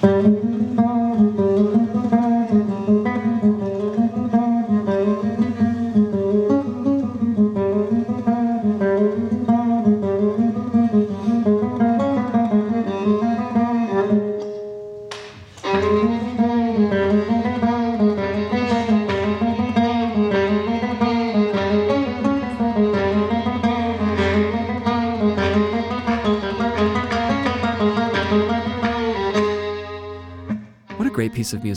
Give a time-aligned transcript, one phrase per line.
[0.00, 0.37] great piece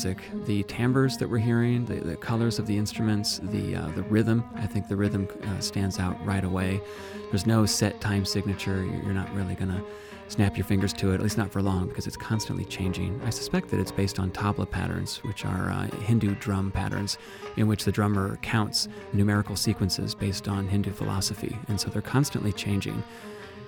[0.04, 0.24] music.
[0.46, 4.44] The timbres that we're hearing, the, the colors of the instruments, the uh, the rhythm.
[4.56, 6.82] I think the rhythm uh, stands out right away.
[7.30, 8.84] There's no set time signature.
[8.84, 9.84] You're not really gonna
[10.28, 13.22] snap your fingers to it, at least not for long, because it's constantly changing.
[13.24, 17.20] I suspect that it's based on tabla patterns, which are uh, Hindu drum patterns,
[17.58, 22.54] in which the drummer counts numerical sequences based on Hindu philosophy, and so they're constantly
[22.54, 23.04] changing.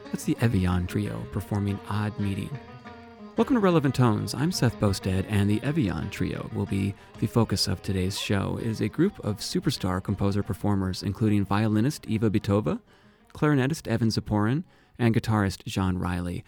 [0.05, 2.49] That's the Eviyan Trio performing Odd Meeting
[3.35, 4.35] Welcome to Relevant Tones.
[4.35, 8.59] I'm Seth Boustead, and the Eviyan Trio will be the focus of today's show.
[8.61, 12.79] It is a group of superstar composer-performers, including violinist Eva Bittová,
[13.33, 14.65] clarinetist Evan Ziporyn,
[14.99, 16.43] and guitarist Gyan Riley.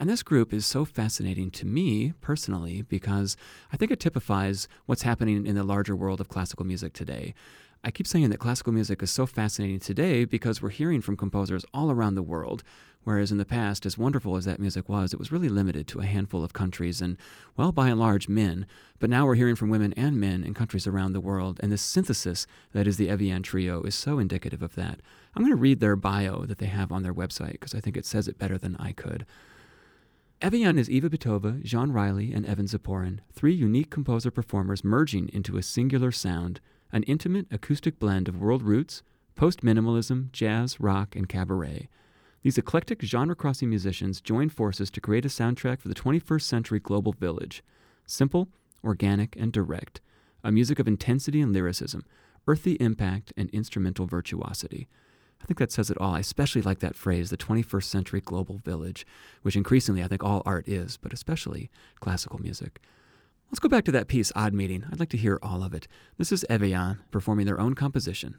[0.00, 3.36] And this group is so fascinating to me personally because
[3.70, 7.34] I think it typifies what's happening in the larger world of classical music today.
[7.84, 11.66] I keep saying that classical music is so fascinating today because we're hearing from composers
[11.74, 12.62] all around the world,
[13.04, 16.00] whereas in the past, as wonderful as that music was, it was really limited to
[16.00, 17.16] a handful of countries and,
[17.56, 18.66] well, by and large, men.
[18.98, 21.82] But now we're hearing from women and men in countries around the world, and this
[21.82, 25.00] synthesis that is the Eviyan Trio is so indicative of that.
[25.34, 27.96] I'm going to read their bio that they have on their website because I think
[27.96, 29.26] it says it better than I could.
[30.42, 35.56] Eviyan is Eva Bittová, Gyan Riley, and Evan Ziporyn, three unique composer performers merging into
[35.56, 36.60] a singular sound
[36.92, 39.02] an intimate acoustic blend of world roots,
[39.36, 41.88] post minimalism, jazz, rock, and cabaret.
[42.42, 46.80] These eclectic genre crossing musicians join forces to create a soundtrack for the 21st century
[46.80, 47.62] global village.
[48.06, 48.48] Simple,
[48.82, 50.00] organic, and direct.
[50.42, 52.02] A music of intensity and lyricism,
[52.48, 54.88] earthy impact, and instrumental virtuosity.
[55.42, 56.14] I think that says it all.
[56.14, 59.06] I especially like that phrase, the 21st century global village,
[59.42, 61.70] which increasingly I think all art is, but especially
[62.00, 62.80] classical music.
[63.50, 64.84] Let's go back to that piece, Odd Meeting.
[64.90, 65.88] I'd like to hear all of it.
[66.16, 68.36] This is Eviyan performing their own composition.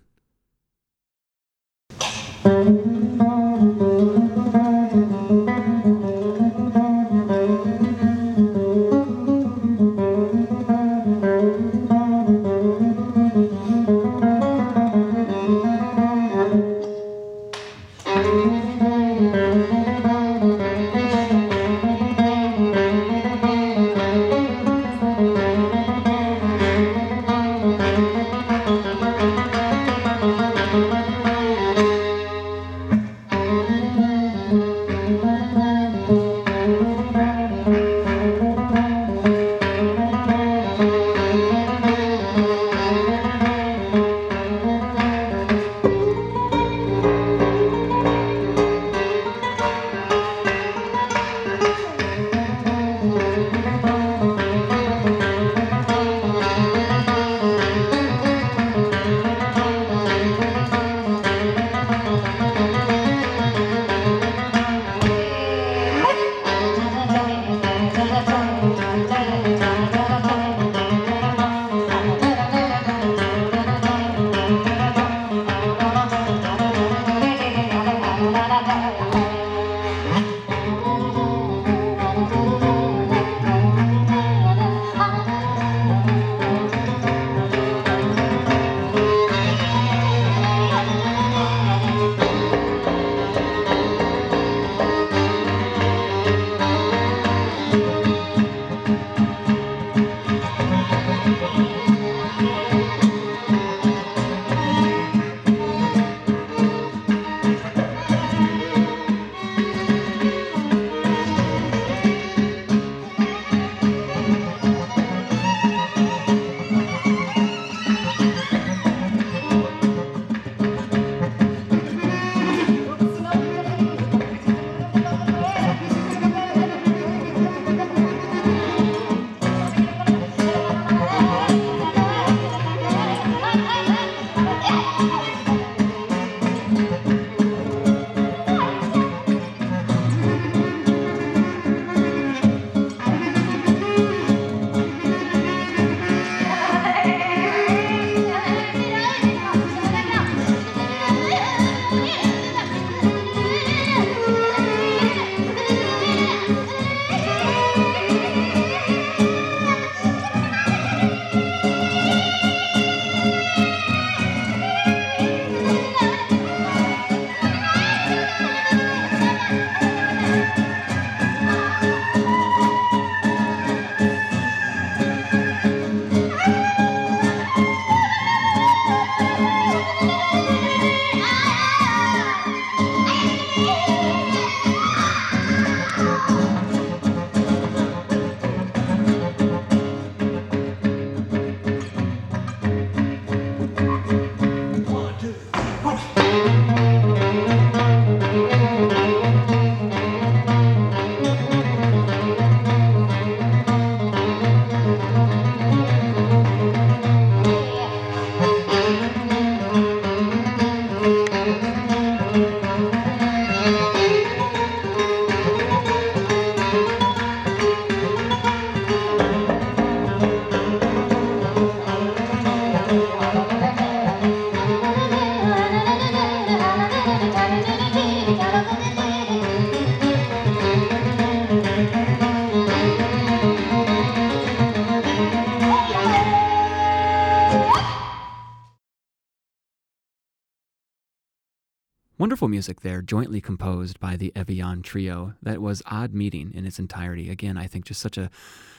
[242.61, 245.34] Music there, jointly composed by the Eviyan Trio.
[245.41, 247.28] That was Odd Meeting in its entirety.
[247.28, 248.29] Again, I think just such a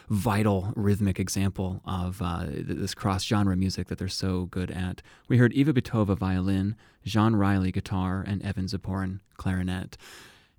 [0.08, 5.02] vital rhythmic example of uh, this cross genre music that they're so good at.
[5.26, 9.96] We heard Eva Bittová violin, Gyan Riley guitar, and Evan Ziporyn clarinet.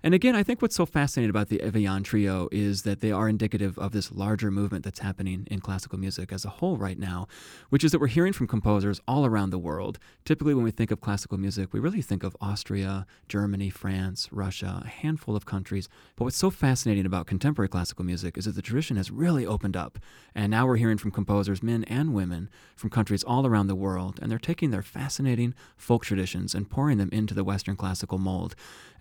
[0.04, 3.26] And again, I think what's so fascinating about the Eviyan Trio is that they are
[3.26, 7.26] indicative of this larger movement that's happening in classical music as a whole right now,
[7.70, 9.98] which is that we're hearing from composers all around the world.
[10.26, 14.82] Typically, when we think of classical music, we really think of Austria, Germany, France, Russia,
[14.84, 15.88] a handful of countries.
[16.16, 19.74] But what's so fascinating about contemporary classical music is that the tradition has really opened
[19.74, 19.98] up.
[20.34, 24.18] And now we're hearing from composers, men and women, from countries all around the world,
[24.20, 28.54] and they're taking their fascinating folk traditions and pouring them into the Western classical mold.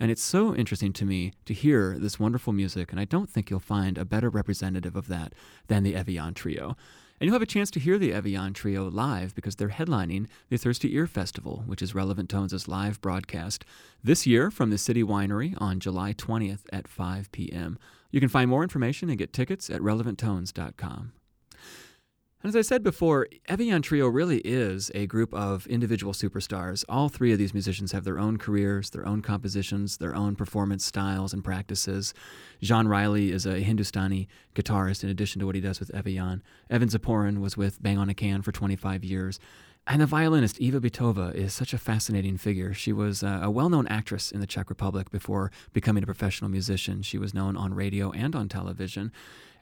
[0.04, 3.50] And it's so interesting to me to hear this wonderful music, and I don't think
[3.50, 5.32] you'll find a better representative of that
[5.68, 6.76] than the Eviyan Trio.
[7.22, 10.58] And you'll have a chance to hear the Eviyan Trio live because they're headlining the
[10.58, 13.64] Thirsty Ear Festival, which is Relevant Tones' live broadcast
[14.04, 17.80] this year from the City Winery on July 20th at 5 p.m.
[18.12, 21.14] You can find more information and get tickets at relevanttones.com.
[22.44, 26.84] And as I said before, Eviyan Trio really is a group of individual superstars.
[26.90, 30.84] All three of these musicians have their own careers, their own compositions, their own performance
[30.84, 32.14] styles and practices.
[32.62, 36.42] Gyan Riley is a Hindustani guitarist in addition to what he does with Eviyan.
[36.70, 39.40] Evan Ziporyn was with Bang on a Can for 25 years.
[39.88, 42.74] And the violinist Eva Bittová is such a fascinating figure.
[42.74, 46.50] She was uh, a well known actress in the Czech Republic before becoming a professional
[46.50, 47.04] musician.
[47.04, 49.14] She was known on radio and on television.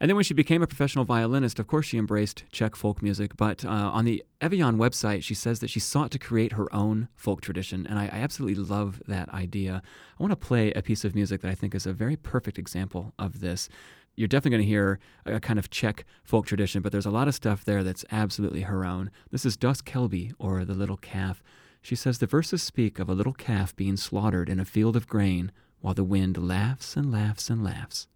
[0.02, 3.38] And then when she became a professional violinist, of course, she embraced Czech folk music.
[3.38, 7.08] But uh, on the Eviyan website, she says that she sought to create her own
[7.16, 7.86] folk tradition.
[7.86, 9.84] And I, I absolutely love that idea.
[10.20, 12.58] I want to play a piece of music that I think is a very perfect
[12.58, 13.70] example of this.
[14.16, 17.28] You're definitely going to hear a kind of Czech folk tradition, but there's a lot
[17.28, 19.12] of stuff there that's absolutely her own.
[19.30, 21.44] This is Das Kelby, or The Little Calf.
[21.84, 25.06] She says the verses speak of a little calf being slaughtered in a field of
[25.06, 28.08] grain while the wind laughs and laughs and laughs.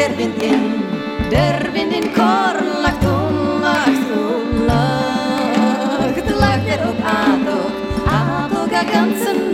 [0.00, 0.82] der Wind in,
[1.30, 6.30] der Wind in Korn lacht um, lacht um, lacht.
[6.40, 7.72] Lacht er auf Adok,
[8.06, 9.49] Adok a ganzen Nacht.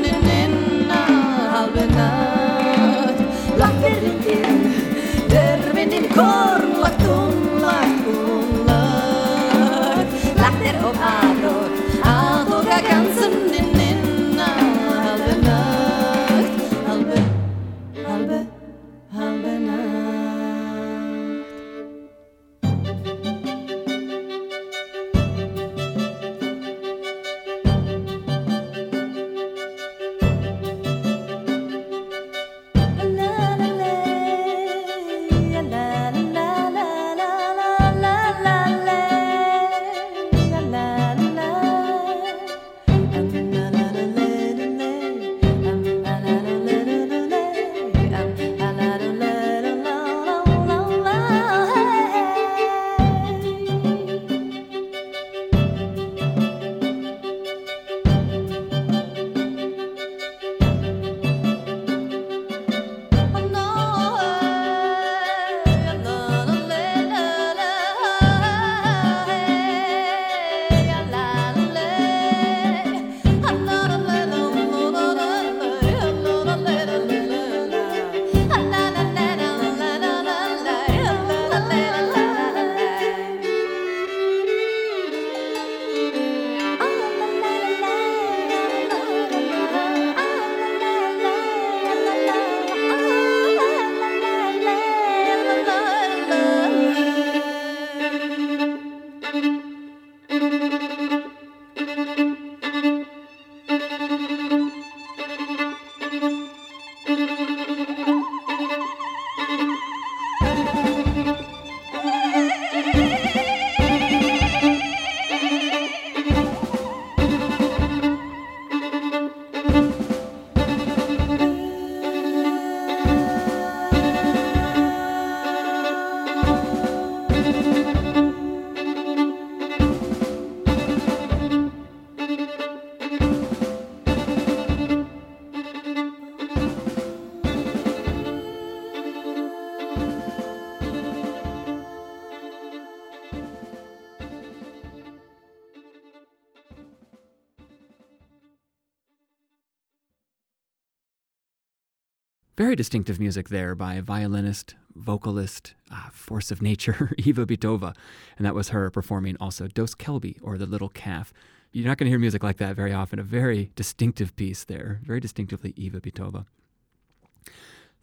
[152.66, 157.94] Very distinctive music there by violinist, vocalist, uh, force of nature, Eva Bittová.
[158.36, 161.32] And that was her performing also Dos Kelby, or The Little Calf.
[161.70, 163.20] You're not going to hear music like that very often.
[163.20, 166.46] A very distinctive piece there, very distinctively Eva Bittová.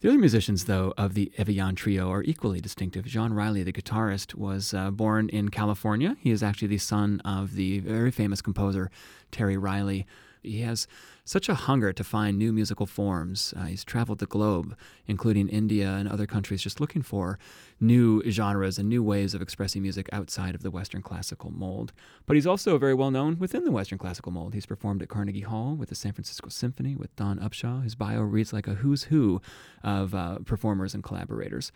[0.00, 3.04] The other musicians, though, of the Eviyan trio are equally distinctive.
[3.04, 6.16] Gyan Riley, the guitarist, was uh, born in California.
[6.20, 8.90] He is actually the son of the very famous composer
[9.30, 10.06] Terry Riley.
[10.42, 10.86] He has
[11.24, 13.54] such a hunger to find new musical forms.
[13.56, 14.76] Uh, he's traveled the globe,
[15.06, 17.38] including India and other countries, just looking for
[17.80, 21.92] new genres and new ways of expressing music outside of the Western classical mold.
[22.26, 24.54] But he's also very well known within the Western classical mold.
[24.54, 27.82] He's performed at Carnegie Hall with the San Francisco Symphony with Dawn Upshaw.
[27.82, 29.40] His bio reads like a who's who
[29.82, 31.72] of uh, performers and collaborators.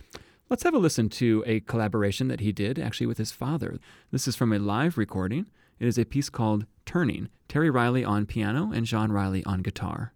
[0.50, 3.78] Let's have a listen to a collaboration that he did actually with his father.
[4.10, 5.46] This is from a live recording.
[5.80, 10.12] It is a piece called Turning, Terry Riley on piano and Gyan Riley on guitar.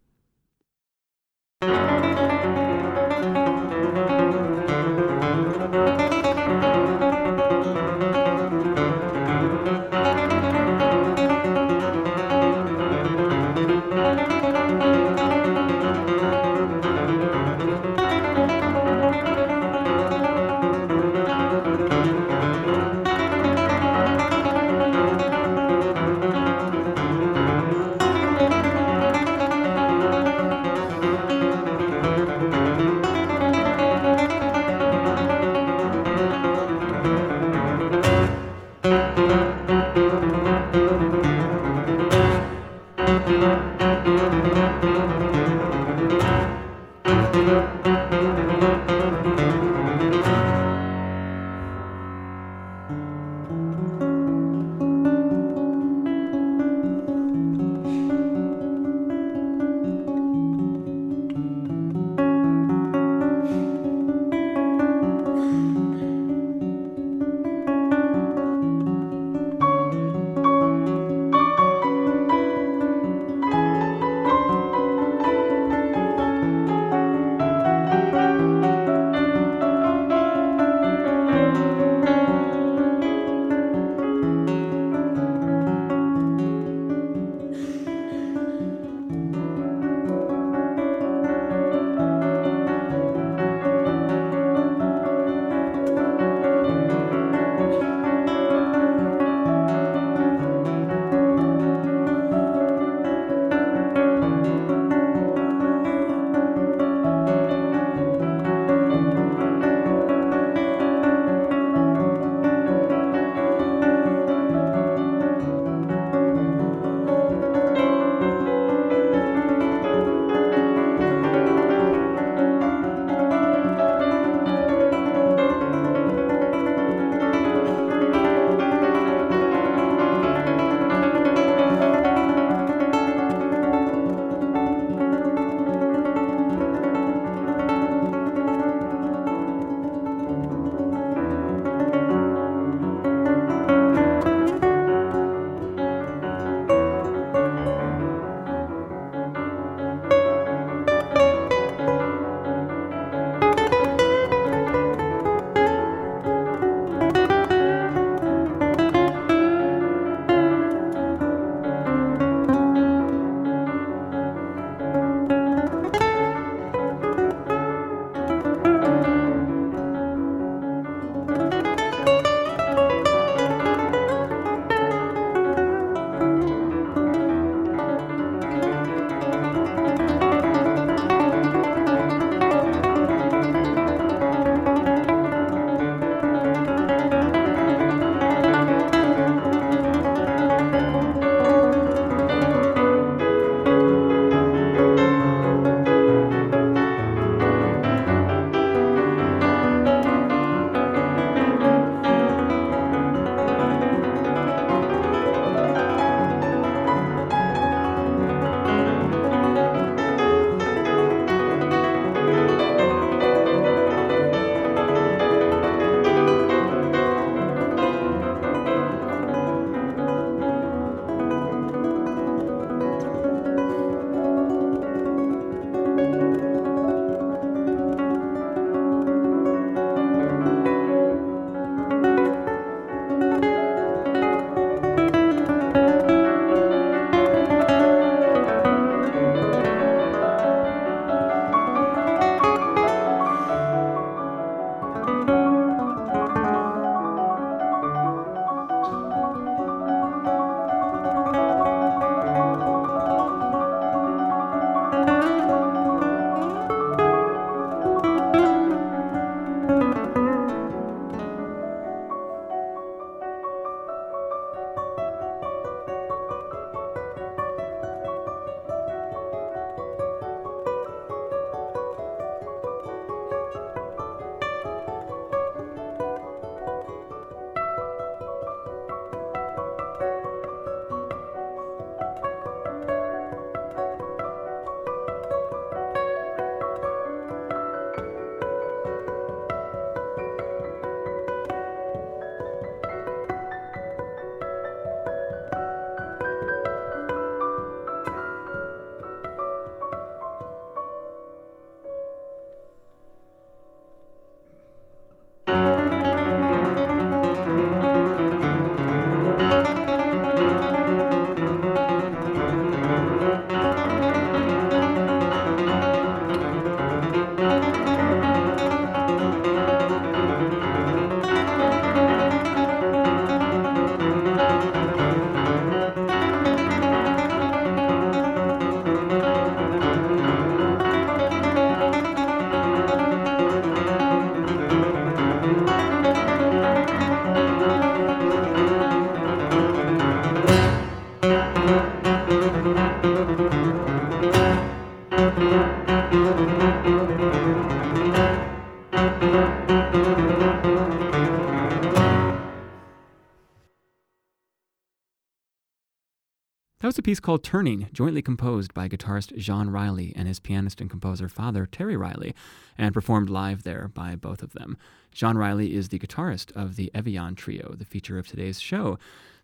[357.12, 361.66] Piece called Turning, jointly composed by guitarist Gyan Riley and his pianist and composer father,
[361.66, 362.34] Terry Riley,
[362.78, 364.78] and performed live there by both of them.
[365.14, 368.98] Gyan Riley is the guitarist of the Eviyan Trio, the feature of today's show.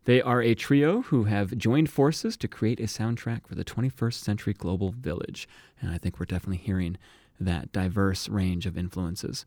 [0.06, 4.14] They are a trio who have joined forces to create a soundtrack for the 21st
[4.14, 5.46] century global village,
[5.78, 6.96] and I think we're definitely hearing
[7.38, 9.44] that diverse range of influences.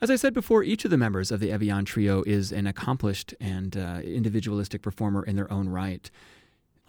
[0.00, 3.36] As I said before, each of the members of the Eviyan Trio is an accomplished
[3.40, 6.10] and uh, individualistic performer in their own right.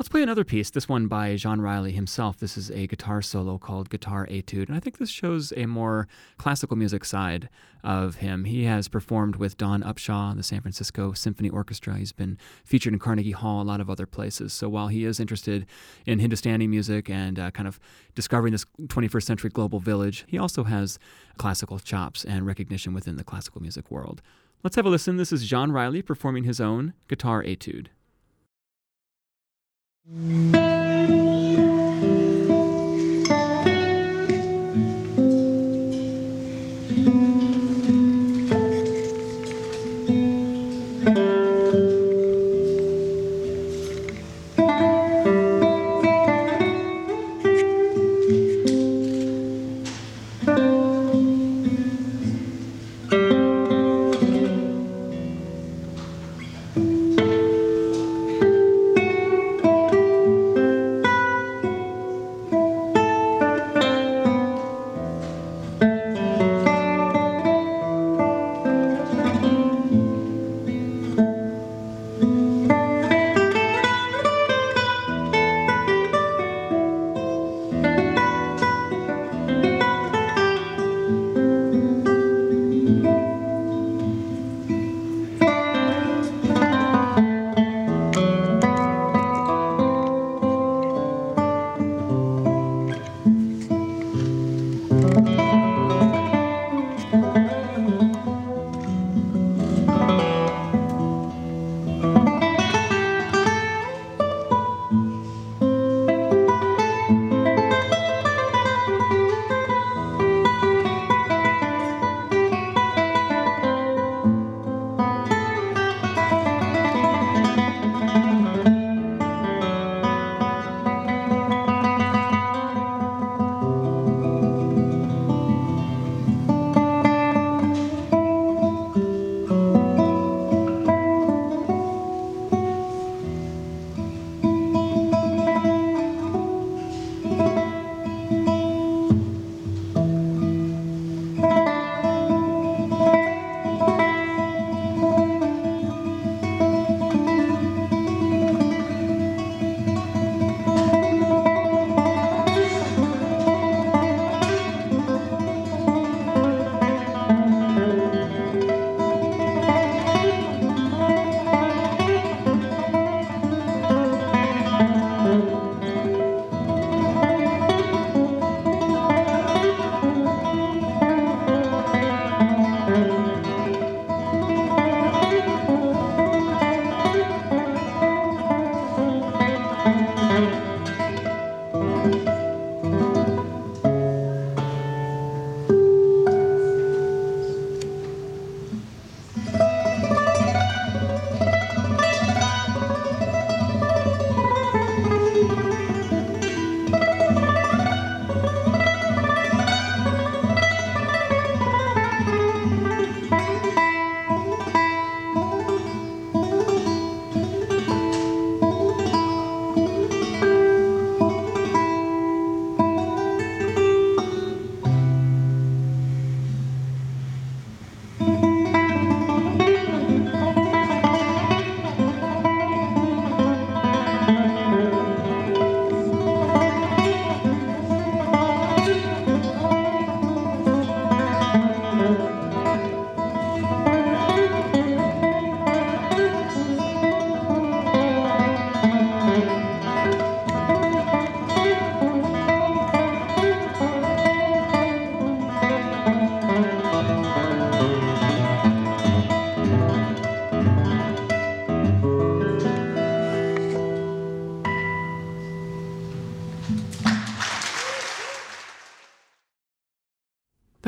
[0.03, 2.37] Let's play another piece, this one by Gyan Riley himself.
[2.37, 6.09] This is a guitar solo called Guitar Etude, and I think this shows a more
[6.37, 7.47] classical music side
[7.85, 8.43] of him.
[8.43, 11.95] He has performed with Dawn Upshaw, the San Francisco Symphony Orchestra.
[11.95, 14.51] He's been featured in Carnegie Hall, a lot of other places.
[14.51, 15.65] So while he is interested
[16.05, 17.79] in Hindustani music and uh, kind of
[18.13, 20.99] discovering this 21st century global village, he also has
[21.37, 24.21] classical chops and recognition within the classical music world.
[24.63, 25.15] Let's have a listen.
[25.15, 27.87] This is Gyan Riley performing his own Guitar Etude.
[30.05, 31.82] うん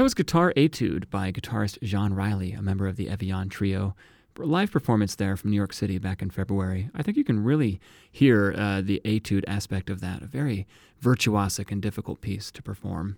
[0.06, 3.96] was Guitar Etude by guitarist Gyan Riley, a member of the Eviyan Trio.
[4.38, 6.92] Live performance there from New York City back in February.
[6.94, 7.80] I think you can really
[8.12, 10.68] hear uh, the etude aspect of that, a very
[11.02, 13.18] virtuosic and difficult piece to perform.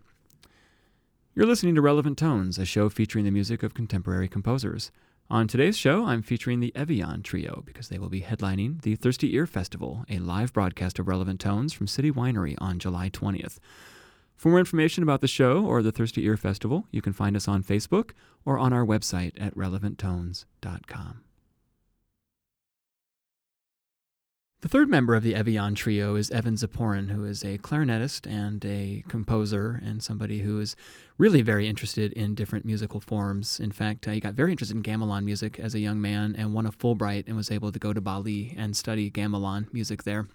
[1.36, 4.90] You're listening to Relevant Tones, a show featuring the music of contemporary composers.
[5.30, 9.36] On today's show, I'm featuring the Evian Trio because they will be headlining the Thirsty
[9.36, 13.60] Ear Festival, a live broadcast of Relevant Tones from City Winery on July 20th.
[14.38, 17.48] For more information about the show or the Thirsty Ear Festival, you can find us
[17.48, 18.12] on Facebook
[18.46, 21.24] or on our website at relevanttones.com.
[24.62, 28.64] The third member of the Eviyan trio is Evan Ziporyn, who is a clarinetist and
[28.66, 30.76] a composer and somebody who is
[31.18, 33.60] really very interested in different musical forms.
[33.60, 36.54] In fact, uh, he got very interested in gamelan music as a young man and
[36.54, 40.28] won a Fulbright and was able to go to Bali and study gamelan music there.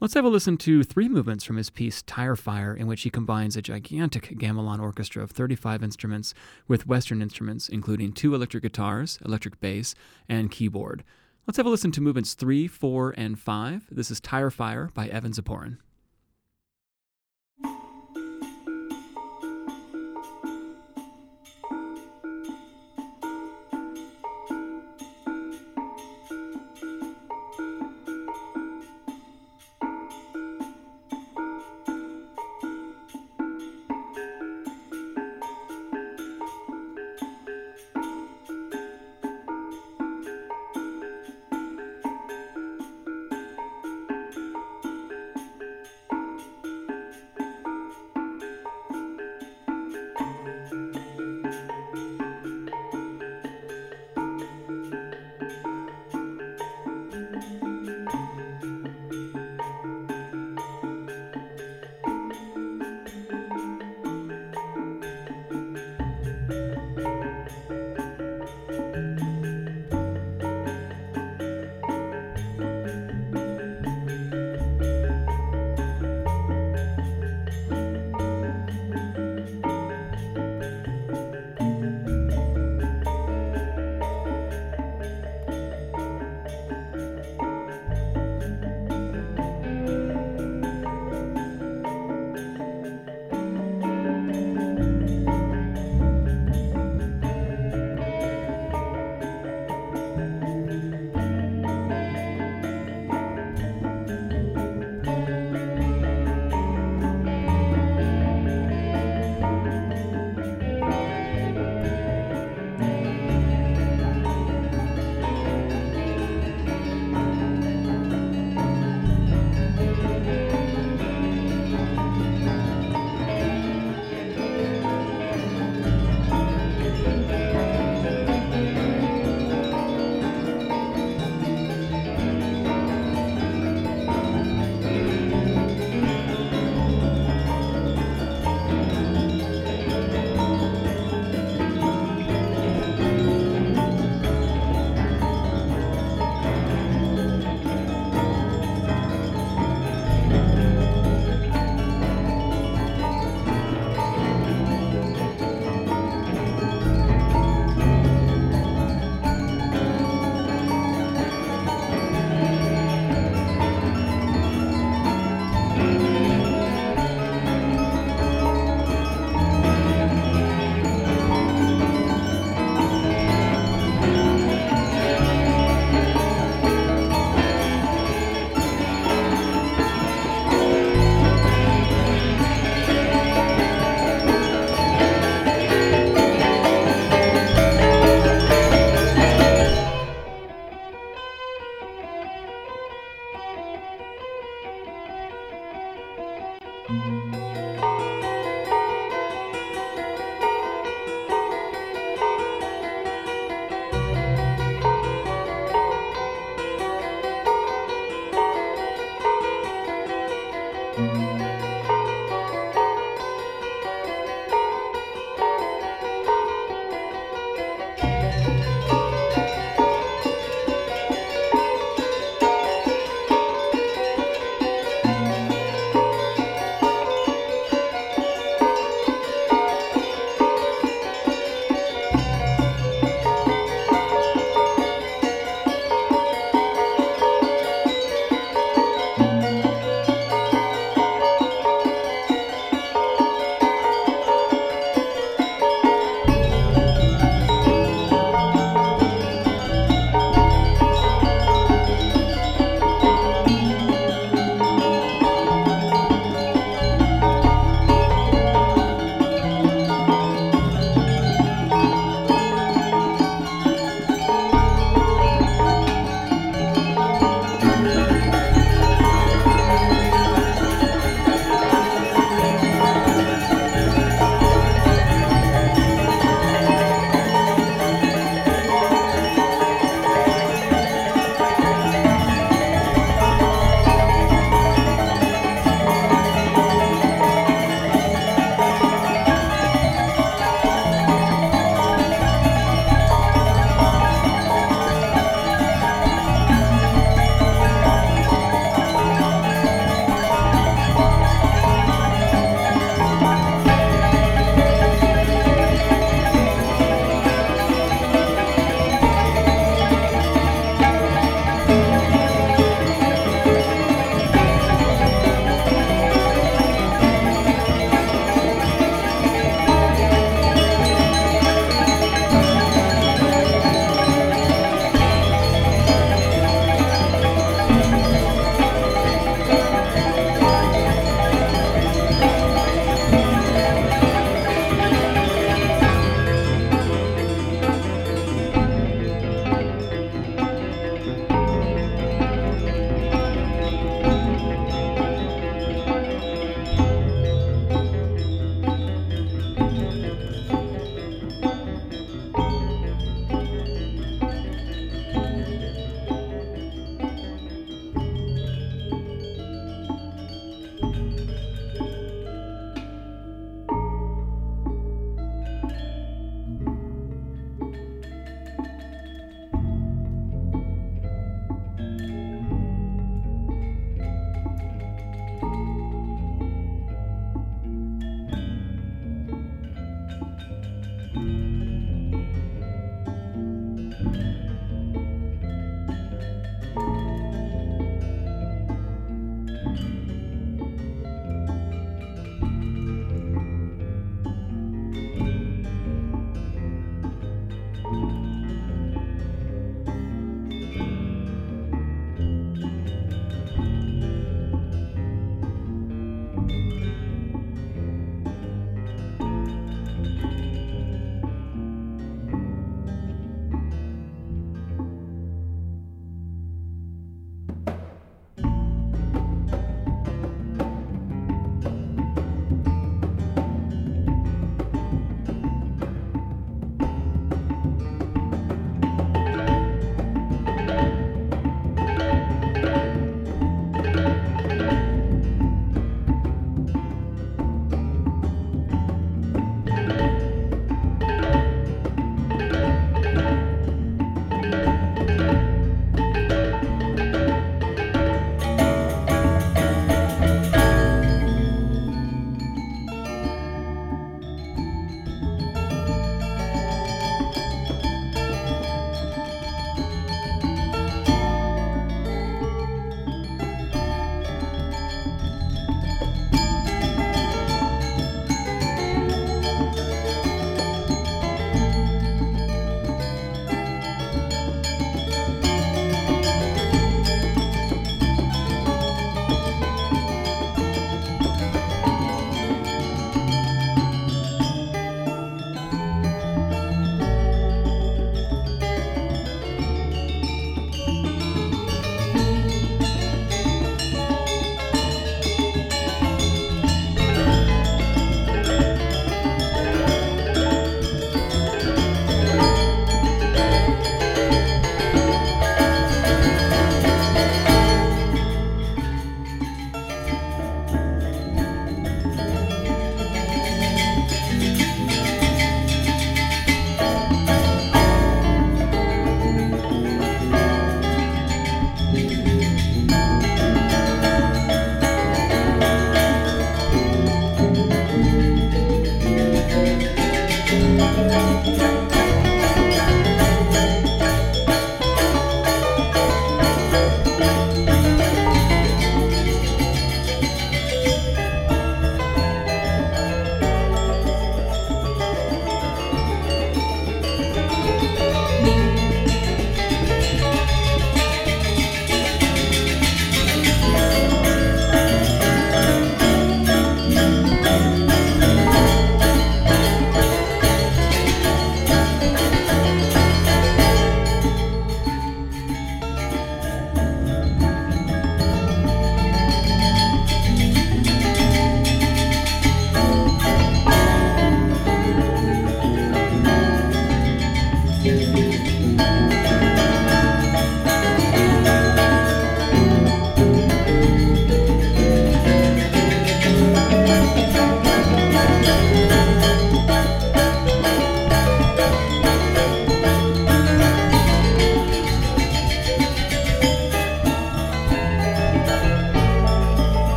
[0.00, 3.10] Let's have a listen to three movements from his piece Tire Fire, in which he
[3.10, 6.34] combines a gigantic gamelan orchestra of 35 instruments
[6.68, 9.96] with Western instruments, including two electric guitars, electric bass,
[10.28, 11.02] and keyboard.
[11.48, 13.88] Let's have a listen to movements three, four, and five.
[13.90, 15.78] This is Tire Fire by Evan Ziporyn.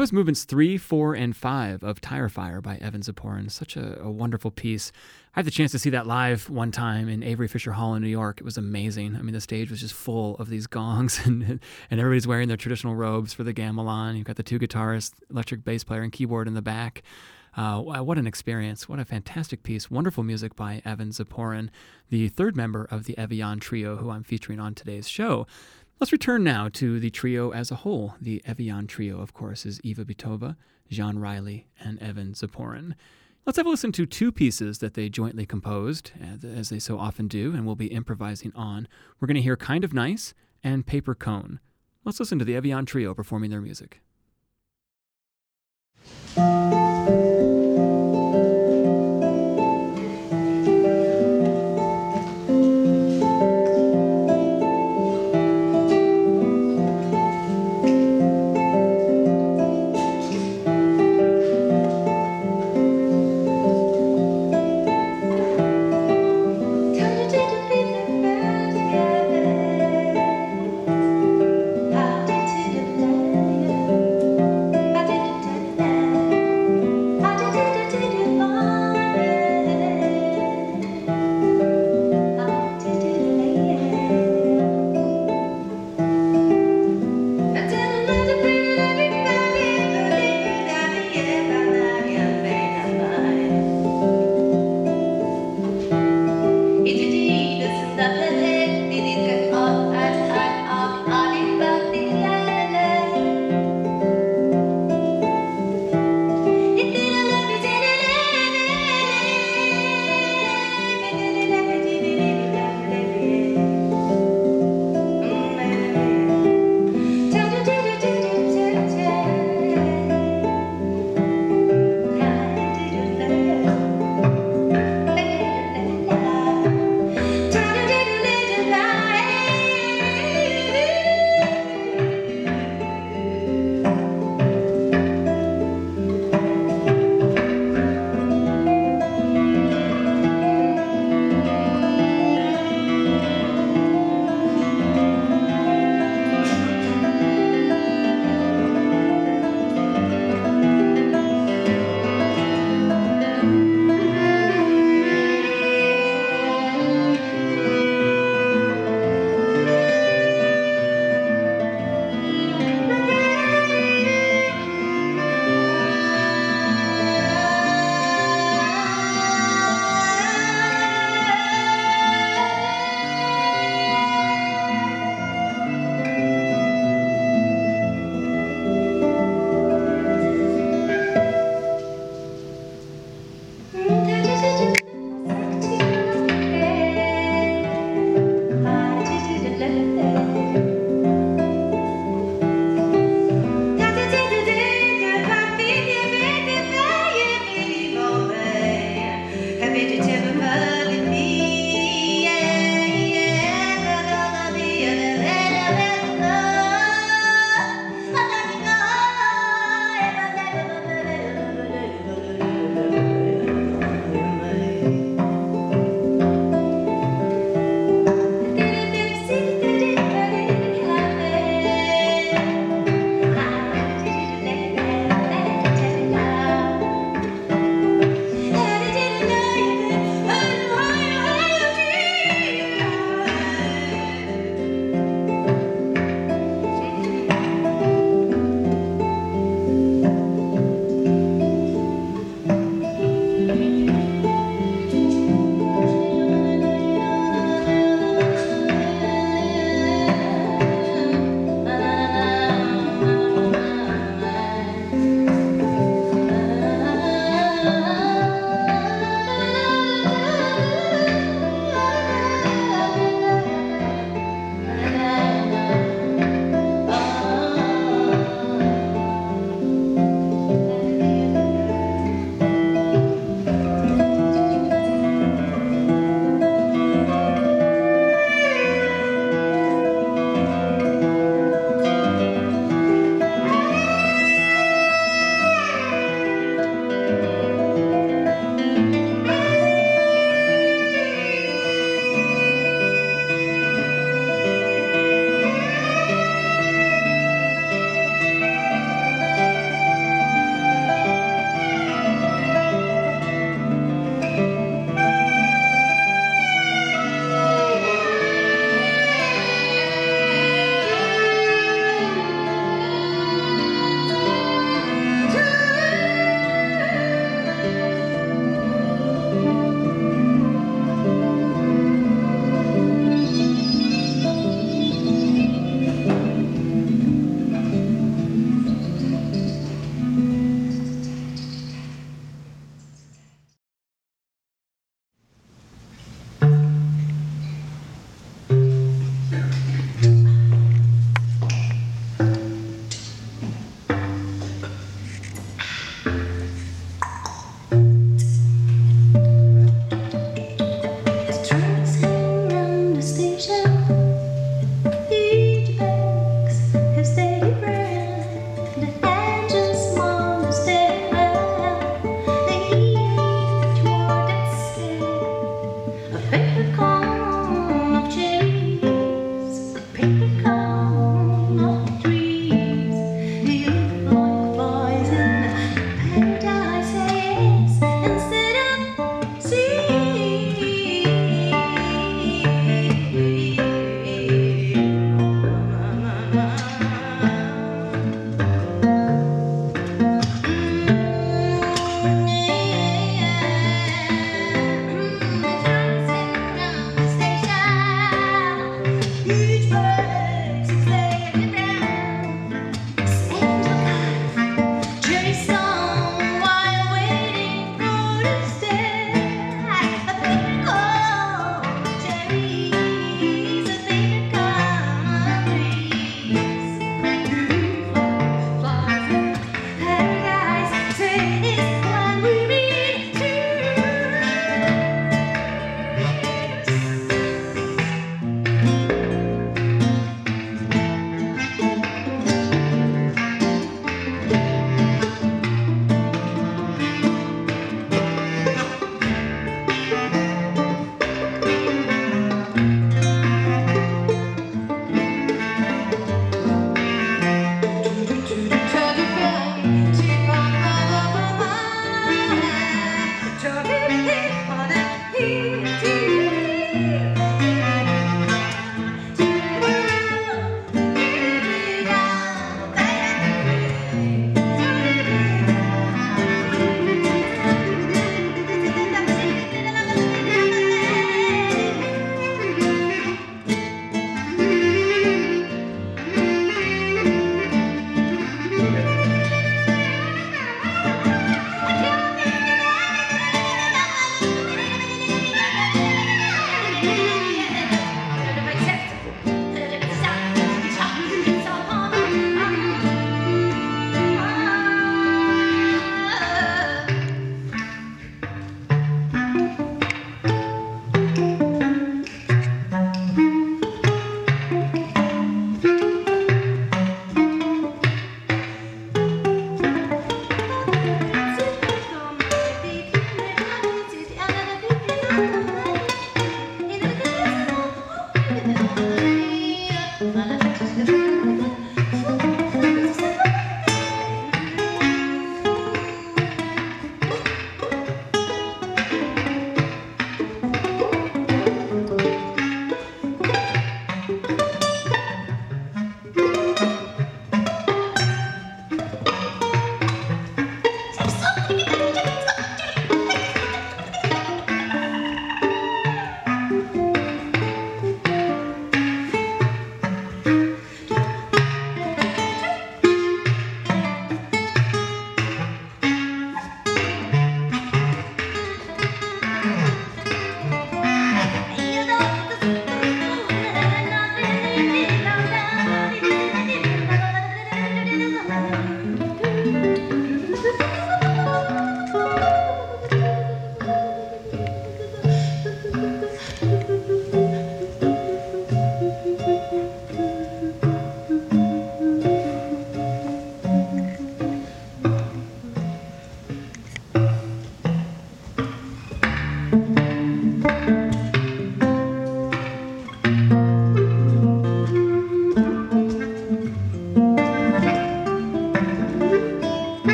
[0.00, 3.50] Was movements three, four, and five of Tire Fire by Evan Ziporyn.
[3.50, 4.92] Such a, a, wonderful piece.
[5.34, 8.00] I had the chance to see that live one time in Avery Fisher Hall in
[8.00, 8.40] New York.
[8.40, 9.14] It was amazing.
[9.14, 12.56] I mean, the stage was just full of these gongs, and and everybody's wearing their
[12.56, 14.16] traditional robes for the gamelan.
[14.16, 17.02] You've got the two guitarists, electric bass player, and keyboard in the back.
[17.54, 18.88] Uh, what an experience.
[18.88, 19.90] What a fantastic piece.
[19.90, 21.68] Wonderful music by Evan Ziporyn,
[22.08, 25.46] the third member of the Eviyan Trio, who I'm featuring on today's show.
[26.00, 28.14] Let's return now to the trio as a whole.
[28.18, 30.56] The Eviyan Trio, of course, is Eva Bittová,
[30.90, 32.94] Gyan Riley, and Evan Ziporyn.
[33.44, 37.28] Let's have a listen to two pieces that they jointly composed, as they so often
[37.28, 38.88] do, and we'll be improvising on.
[39.20, 40.32] We're going to hear Kind of Nice
[40.64, 41.60] and Paper Cone.
[42.02, 44.00] Let's listen to the Eviyan Trio performing their music.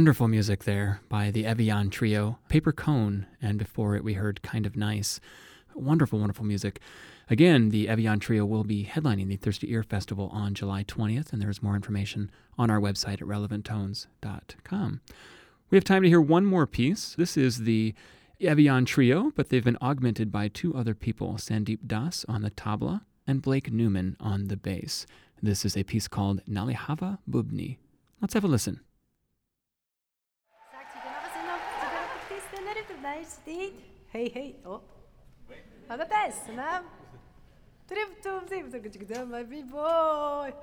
[0.00, 4.64] Wonderful music there by the Eviyan Trio, Paper Cone, and before it we heard Kind
[4.64, 5.20] of Nice.
[5.74, 6.80] Wonderful, wonderful music.
[7.28, 11.42] Again, the Eviyan Trio will be headlining the Thirsty Ear Festival on July 20th, and
[11.42, 15.00] there's more information on our website at relevanttones.com.
[15.68, 17.14] We have time to hear one more piece.
[17.16, 17.92] This is the
[18.40, 23.02] Eviyan Trio, but they've been augmented by two other people Sandeep Das on the tabla
[23.26, 25.04] and Blake Newman on the bass.
[25.42, 27.76] This is a piece called Nalihava Bubni.
[28.22, 28.80] Let's have a listen.
[33.50, 33.74] Így?
[34.10, 34.60] Hey, hey.
[34.64, 34.80] Oh.
[35.88, 36.88] Na persze, nem?
[37.86, 40.54] Trip trip tum, kicsik, de már mi boly?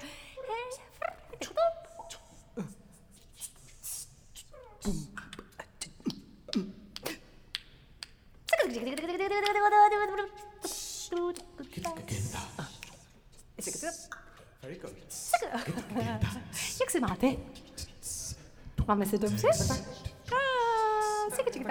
[16.80, 17.36] Jak se máte?
[21.38, 21.68] Hey.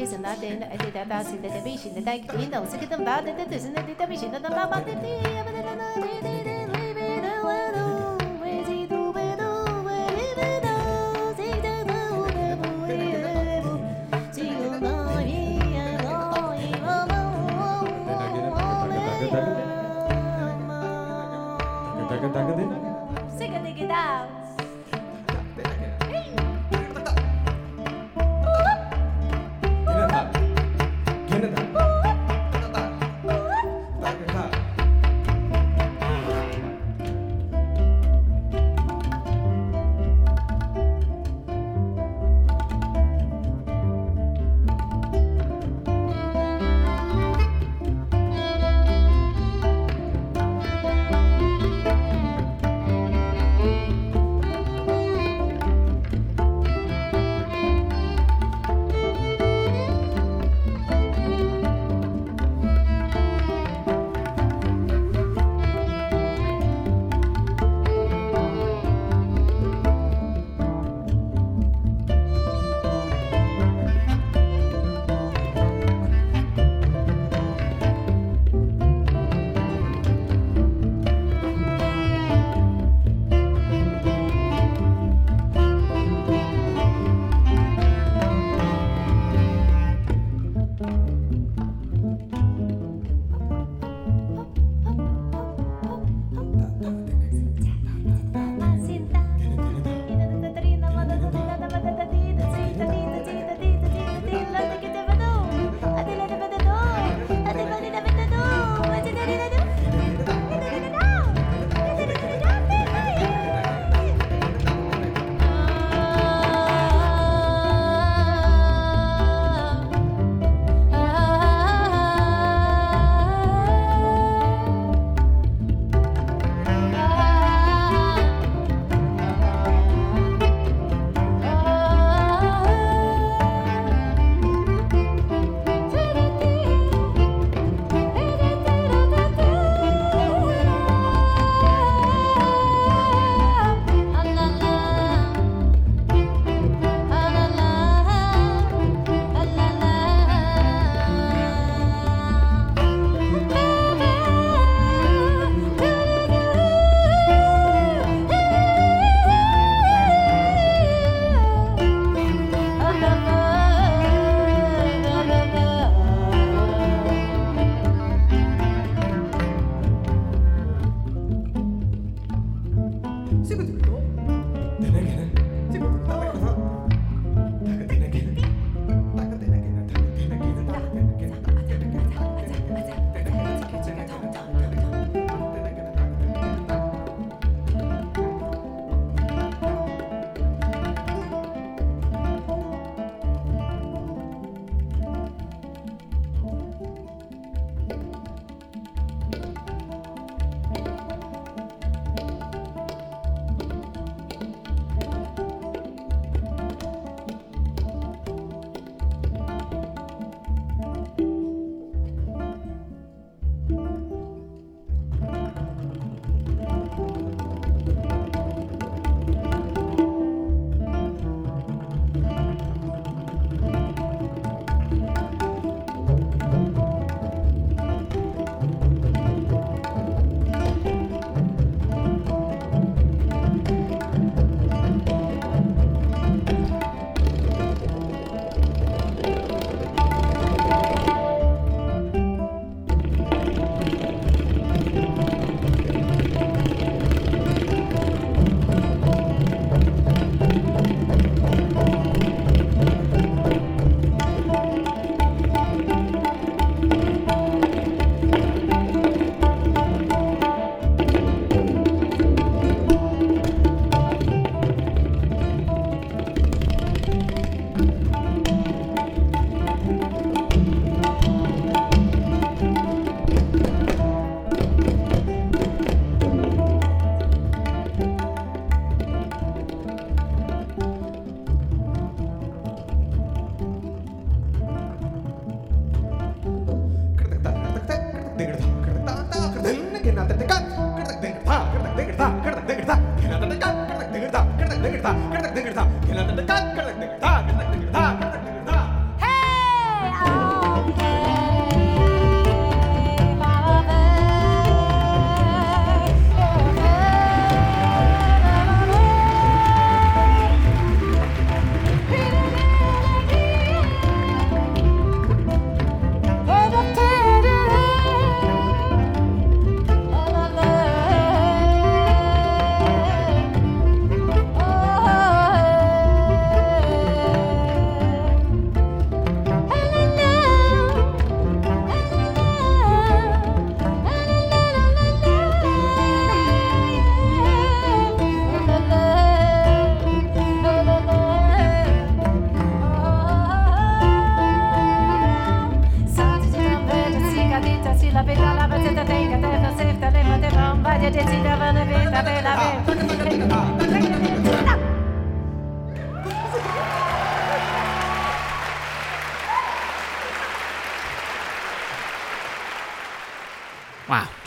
[0.00, 2.32] En art is een art en het is dat als het de beetje de dijk
[2.32, 3.62] in dan zit het een bad het is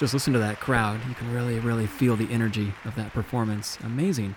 [0.03, 0.99] just listen to that crowd.
[1.07, 3.77] You can really, really feel the energy of that performance.
[3.85, 4.35] Amazing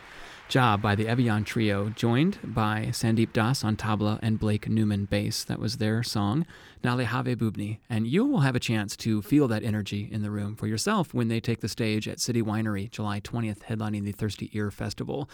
[0.48, 5.42] job by the Eviyan Trio, joined by Sandeep Das on tabla and Blake Newman bass.
[5.42, 6.46] That was their song,
[6.84, 7.78] Nale Have Bubni.
[7.90, 11.12] And you will have a chance to feel that energy in the room for yourself
[11.12, 15.28] when they take the stage at City Winery July 20th, headlining the Thirsty Ear Festival.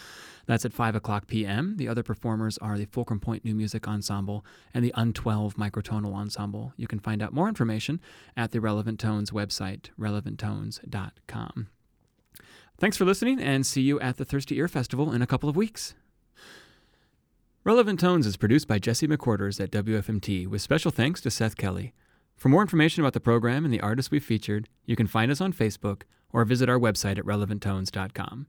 [0.46, 1.76] That's at 5 o'clock p.m.
[1.76, 6.72] The other performers are the Fulcrum Point New Music Ensemble and the Un12 Microtonal Ensemble.
[6.76, 8.00] You can find out more information
[8.36, 11.68] at the Relevant Tones website, relevanttones.com.
[12.82, 15.54] Thanks for listening and see you at the Thirsty Ear Festival in a couple of
[15.54, 15.94] weeks.
[17.62, 21.92] Relevant Tones is produced by Jesse McQuarters at WFMT with special thanks to Seth Kelly.
[22.34, 25.40] For more information about the program and the artists we've featured, you can find us
[25.40, 26.02] on Facebook
[26.32, 28.48] or visit our website at relevanttones.com.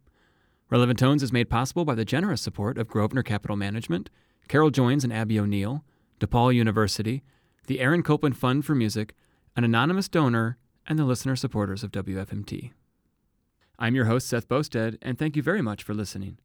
[0.71, 4.09] Relevant Tones is made possible by the generous support of Grosvenor Capital Management,
[4.47, 5.83] Carol Joins and Abby O'Neill,
[6.19, 7.21] DePaul University,
[7.67, 9.13] the Aaron Copland Fund for Music,
[9.55, 10.57] an anonymous donor,
[10.87, 12.71] and the listener supporters of WFMT.
[13.79, 16.37] I'm your host, Seth Boustead, and thank you very much for listening.